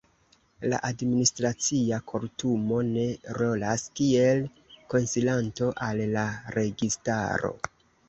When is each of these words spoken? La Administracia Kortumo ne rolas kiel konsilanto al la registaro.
La 0.69 0.77
Administracia 0.87 1.99
Kortumo 2.13 2.81
ne 2.89 3.05
rolas 3.43 3.87
kiel 4.01 4.43
konsilanto 4.97 5.73
al 5.91 6.05
la 6.19 6.29
registaro. 6.61 7.59